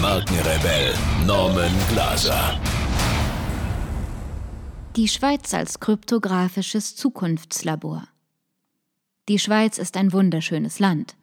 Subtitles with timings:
[0.00, 0.94] Markenrebell
[1.26, 2.58] Norman Glaser.
[4.96, 8.04] Die Schweiz als kryptografisches Zukunftslabor.
[9.28, 11.16] Die Schweiz ist ein wunderschönes Land.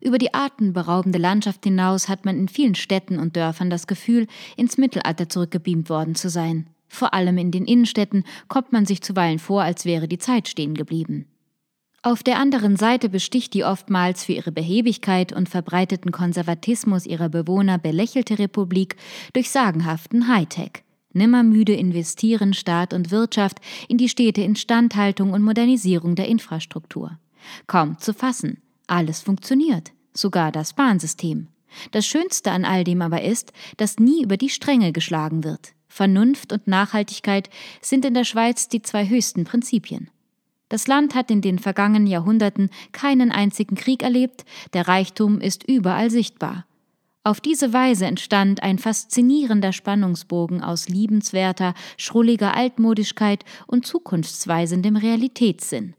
[0.00, 4.26] Über die atemberaubende Landschaft hinaus hat man in vielen Städten und Dörfern das Gefühl,
[4.56, 6.68] ins Mittelalter zurückgebeamt worden zu sein.
[6.88, 10.74] Vor allem in den Innenstädten kommt man sich zuweilen vor, als wäre die Zeit stehen
[10.74, 11.28] geblieben.
[12.04, 17.78] Auf der anderen Seite besticht die oftmals für ihre Behebigkeit und verbreiteten Konservatismus ihrer Bewohner
[17.78, 18.96] belächelte Republik
[19.32, 20.84] durch sagenhaften Hightech.
[21.14, 27.18] Nimmermüde investieren Staat und Wirtschaft in die stete Instandhaltung und Modernisierung der Infrastruktur.
[27.66, 28.60] Kaum zu fassen.
[28.86, 31.48] Alles funktioniert, sogar das Bahnsystem.
[31.92, 35.72] Das Schönste an all dem aber ist, dass nie über die Stränge geschlagen wird.
[35.88, 37.48] Vernunft und Nachhaltigkeit
[37.80, 40.10] sind in der Schweiz die zwei höchsten Prinzipien.
[40.68, 46.10] Das Land hat in den vergangenen Jahrhunderten keinen einzigen Krieg erlebt, der Reichtum ist überall
[46.10, 46.66] sichtbar.
[47.26, 55.94] Auf diese Weise entstand ein faszinierender Spannungsbogen aus liebenswerter, schrulliger Altmodischkeit und zukunftsweisendem Realitätssinn.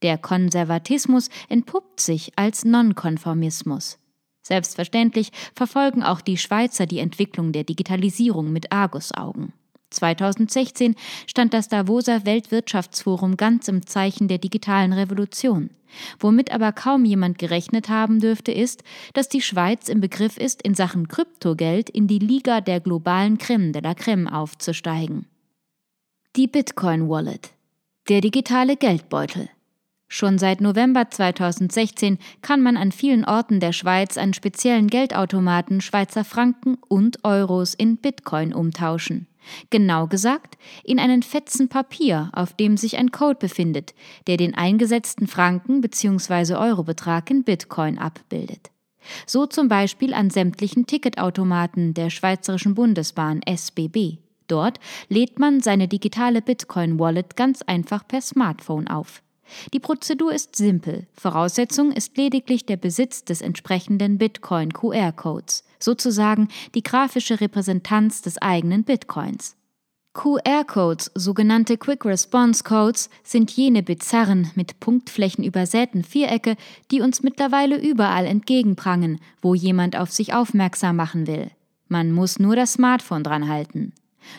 [0.00, 3.98] Der Konservatismus entpuppt sich als Nonkonformismus.
[4.42, 9.52] Selbstverständlich verfolgen auch die Schweizer die Entwicklung der Digitalisierung mit Argusaugen.
[9.92, 10.94] 2016
[11.26, 15.70] stand das Davoser Weltwirtschaftsforum ganz im Zeichen der digitalen Revolution.
[16.18, 18.82] Womit aber kaum jemand gerechnet haben dürfte, ist,
[19.12, 23.72] dass die Schweiz im Begriff ist, in Sachen Kryptogeld in die Liga der globalen Creme
[23.72, 25.26] de la Creme aufzusteigen.
[26.36, 27.50] Die Bitcoin Wallet.
[28.08, 29.48] Der digitale Geldbeutel.
[30.08, 36.24] Schon seit November 2016 kann man an vielen Orten der Schweiz an speziellen Geldautomaten Schweizer
[36.24, 39.26] Franken und Euros in Bitcoin umtauschen.
[39.70, 43.94] Genau gesagt, in einen Fetzen Papier, auf dem sich ein Code befindet,
[44.26, 46.54] der den eingesetzten Franken bzw.
[46.54, 48.70] Eurobetrag in Bitcoin abbildet.
[49.26, 54.18] So zum Beispiel an sämtlichen Ticketautomaten der Schweizerischen Bundesbahn SBB.
[54.48, 59.22] Dort lädt man seine digitale Bitcoin-Wallet ganz einfach per Smartphone auf.
[59.72, 61.06] Die Prozedur ist simpel.
[61.14, 68.84] Voraussetzung ist lediglich der Besitz des entsprechenden Bitcoin QR-Codes, sozusagen die grafische Repräsentanz des eigenen
[68.84, 69.56] Bitcoins.
[70.14, 76.56] QR-Codes, sogenannte Quick Response Codes, sind jene bizarren, mit Punktflächen übersäten Vierecke,
[76.90, 81.50] die uns mittlerweile überall entgegenprangen, wo jemand auf sich aufmerksam machen will.
[81.88, 83.94] Man muss nur das Smartphone dran halten.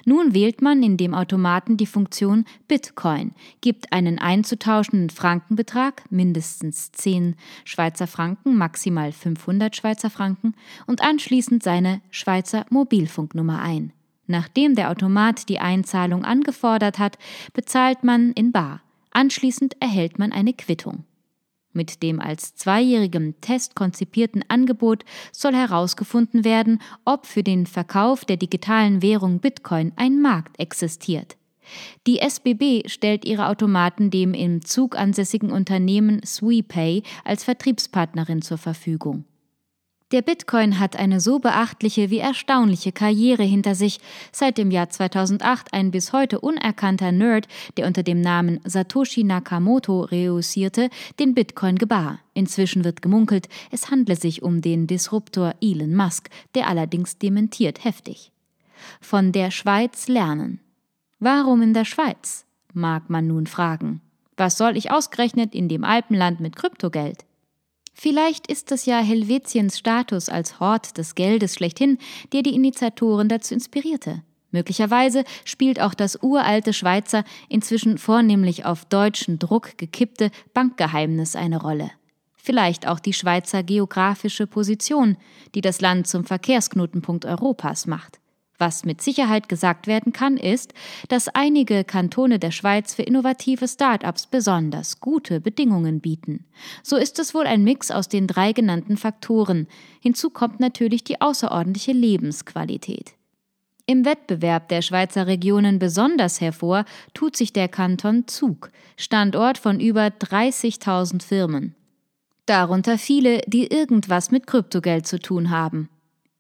[0.06, 7.36] Nun wählt man in dem Automaten die Funktion Bitcoin, gibt einen einzutauschenden Frankenbetrag, mindestens 10
[7.66, 10.56] Schweizer Franken, maximal 500 Schweizer Franken,
[10.88, 13.94] und anschließend seine Schweizer Mobilfunknummer ein.
[14.28, 17.18] Nachdem der Automat die Einzahlung angefordert hat,
[17.54, 18.82] bezahlt man in bar.
[19.12, 21.04] Anschließend erhält man eine Quittung.
[21.74, 28.38] Mit dem als zweijährigem Test konzipierten Angebot soll herausgefunden werden, ob für den Verkauf der
[28.38, 31.36] digitalen Währung Bitcoin ein Markt existiert.
[32.06, 39.26] Die SBB stellt ihre Automaten dem im Zug ansässigen Unternehmen SwePay als Vertriebspartnerin zur Verfügung.
[40.13, 44.00] Der Bitcoin hat eine so beachtliche wie erstaunliche Karriere hinter sich.
[44.31, 47.47] Seit dem Jahr 2008 ein bis heute unerkannter Nerd,
[47.78, 52.19] der unter dem Namen Satoshi Nakamoto reüssierte, den Bitcoin gebar.
[52.35, 58.31] Inzwischen wird gemunkelt, es handle sich um den Disruptor Elon Musk, der allerdings dementiert heftig.
[59.01, 60.59] Von der Schweiz lernen.
[61.18, 62.45] Warum in der Schweiz?
[62.72, 64.00] mag man nun fragen.
[64.38, 67.25] Was soll ich ausgerechnet in dem Alpenland mit Kryptogeld?
[67.94, 72.00] Vielleicht ist es ja Helvetiens Status als Hort des Geldes schlechthin,
[72.34, 74.24] der die Initiatoren dazu inspirierte.
[74.51, 81.92] Möglicherweise spielt auch das uralte Schweizer, inzwischen vornehmlich auf deutschen Druck gekippte Bankgeheimnis eine Rolle.
[82.36, 85.18] Vielleicht auch die Schweizer geografische Position,
[85.56, 88.19] die das Land zum Verkehrsknotenpunkt Europas macht.
[88.60, 90.74] Was mit Sicherheit gesagt werden kann, ist,
[91.10, 96.46] dass einige Kantone der Schweiz für innovative Start-ups besonders gute Bedingungen bieten.
[96.84, 99.68] So ist es wohl ein Mix aus den drei genannten Faktoren.
[100.02, 103.16] Hinzu kommt natürlich die außerordentliche Lebensqualität.
[103.86, 110.08] Im Wettbewerb der Schweizer Regionen besonders hervor tut sich der Kanton Zug, Standort von über
[110.08, 111.76] 30.000 Firmen.
[112.46, 115.90] Darunter viele, die irgendwas mit Kryptogeld zu tun haben.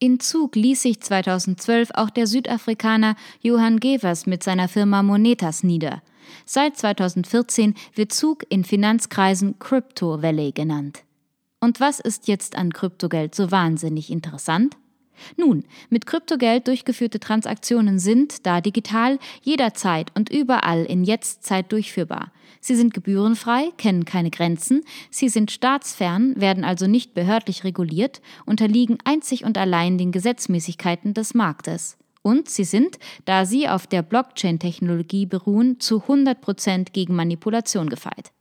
[0.03, 6.01] In Zug ließ sich 2012 auch der Südafrikaner Johann Gevers mit seiner Firma Monetas nieder.
[6.45, 11.05] Seit 2014 wird Zug in Finanzkreisen Crypto Valley genannt.
[11.61, 14.75] Und was ist jetzt an Kryptogeld so wahnsinnig interessant?
[15.37, 22.31] Nun, mit Kryptogeld durchgeführte Transaktionen sind, da digital, jederzeit und überall in Jetztzeit durchführbar.
[22.59, 28.97] Sie sind gebührenfrei, kennen keine Grenzen, sie sind staatsfern, werden also nicht behördlich reguliert, unterliegen
[29.03, 31.97] einzig und allein den Gesetzmäßigkeiten des Marktes.
[32.21, 38.31] Und sie sind, da sie auf der Blockchain-Technologie beruhen, zu 100 Prozent gegen Manipulation gefeit.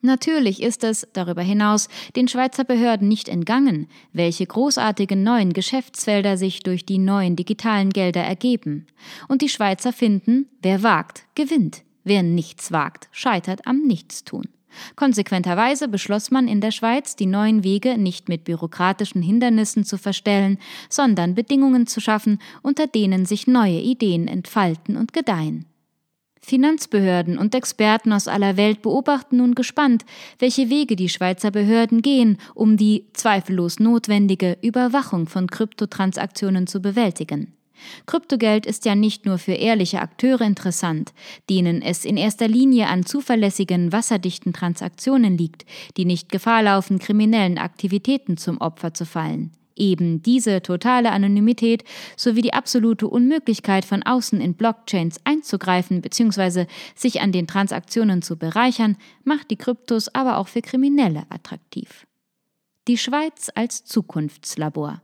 [0.00, 6.60] Natürlich ist es darüber hinaus den Schweizer Behörden nicht entgangen, welche großartigen neuen Geschäftsfelder sich
[6.60, 8.86] durch die neuen digitalen Gelder ergeben.
[9.26, 14.44] Und die Schweizer finden, wer wagt, gewinnt, wer nichts wagt, scheitert am Nichtstun.
[14.94, 20.58] Konsequenterweise beschloss man in der Schweiz, die neuen Wege nicht mit bürokratischen Hindernissen zu verstellen,
[20.88, 25.64] sondern Bedingungen zu schaffen, unter denen sich neue Ideen entfalten und gedeihen.
[26.40, 30.04] Finanzbehörden und Experten aus aller Welt beobachten nun gespannt,
[30.38, 37.54] welche Wege die Schweizer Behörden gehen, um die zweifellos notwendige Überwachung von Kryptotransaktionen zu bewältigen.
[38.06, 41.12] Kryptogeld ist ja nicht nur für ehrliche Akteure interessant,
[41.48, 45.64] denen es in erster Linie an zuverlässigen, wasserdichten Transaktionen liegt,
[45.96, 49.52] die nicht Gefahr laufen, kriminellen Aktivitäten zum Opfer zu fallen.
[49.78, 51.84] Eben diese totale Anonymität
[52.16, 56.66] sowie die absolute Unmöglichkeit von außen in Blockchains einzugreifen bzw.
[56.94, 62.06] sich an den Transaktionen zu bereichern, macht die Kryptos aber auch für Kriminelle attraktiv.
[62.88, 65.02] Die Schweiz als Zukunftslabor.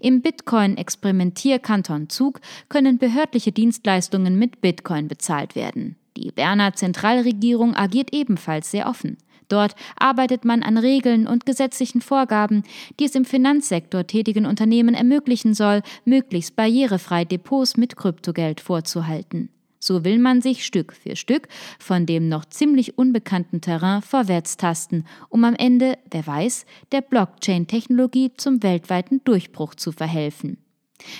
[0.00, 5.96] Im Bitcoin-Experimentierkanton Zug können behördliche Dienstleistungen mit Bitcoin bezahlt werden.
[6.16, 9.16] Die Berner Zentralregierung agiert ebenfalls sehr offen.
[9.48, 12.64] Dort arbeitet man an Regeln und gesetzlichen Vorgaben,
[12.98, 19.50] die es im Finanzsektor tätigen Unternehmen ermöglichen soll, möglichst barrierefrei Depots mit Kryptogeld vorzuhalten.
[19.84, 21.46] So will man sich Stück für Stück
[21.78, 28.32] von dem noch ziemlich unbekannten Terrain vorwärts tasten, um am Ende, wer weiß, der Blockchain-Technologie
[28.34, 30.63] zum weltweiten Durchbruch zu verhelfen.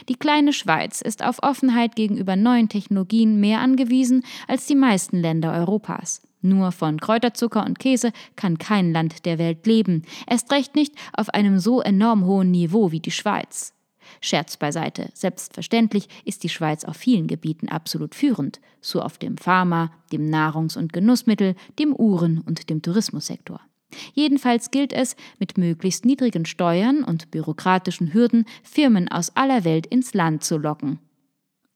[0.08, 5.52] Die kleine Schweiz ist auf Offenheit gegenüber neuen Technologien mehr angewiesen als die meisten Länder
[5.52, 6.22] Europas.
[6.42, 11.30] Nur von Kräuterzucker und Käse kann kein Land der Welt leben, erst recht nicht auf
[11.30, 13.72] einem so enorm hohen Niveau wie die Schweiz.
[14.20, 19.90] Scherz beiseite, selbstverständlich ist die Schweiz auf vielen Gebieten absolut führend, so auf dem Pharma,
[20.12, 23.60] dem Nahrungs- und Genussmittel, dem Uhren- und dem Tourismussektor.
[24.14, 30.14] Jedenfalls gilt es, mit möglichst niedrigen Steuern und bürokratischen Hürden Firmen aus aller Welt ins
[30.14, 30.98] Land zu locken.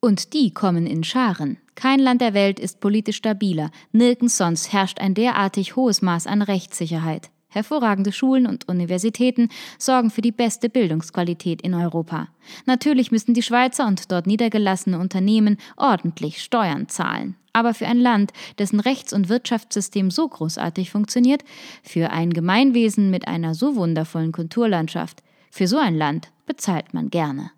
[0.00, 1.58] Und die kommen in Scharen.
[1.74, 6.42] Kein Land der Welt ist politisch stabiler, nirgends sonst herrscht ein derartig hohes Maß an
[6.42, 7.30] Rechtssicherheit.
[7.50, 9.48] Hervorragende Schulen und Universitäten
[9.78, 12.28] sorgen für die beste Bildungsqualität in Europa.
[12.66, 17.36] Natürlich müssen die Schweizer und dort niedergelassene Unternehmen ordentlich Steuern zahlen.
[17.54, 21.42] Aber für ein Land, dessen Rechts- und Wirtschaftssystem so großartig funktioniert,
[21.82, 27.50] für ein Gemeinwesen mit einer so wundervollen Kulturlandschaft, für so ein Land bezahlt man gerne.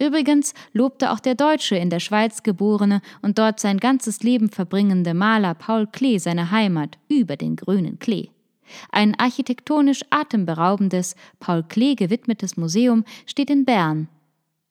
[0.00, 5.14] Übrigens lobte auch der deutsche in der Schweiz geborene und dort sein ganzes Leben verbringende
[5.14, 8.30] Maler Paul Klee seine Heimat über den grünen Klee.
[8.90, 14.08] Ein architektonisch atemberaubendes, Paul Klee gewidmetes Museum steht in Bern.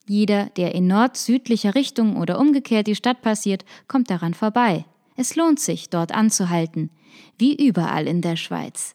[0.06, 4.84] Jeder, der in nord-südlicher Richtung oder umgekehrt die Stadt passiert, kommt daran vorbei.
[5.16, 6.90] Es lohnt sich, dort anzuhalten,
[7.38, 8.94] wie überall in der Schweiz.